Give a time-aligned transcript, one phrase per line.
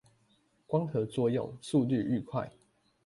[0.65, 2.51] 光合作用速率愈快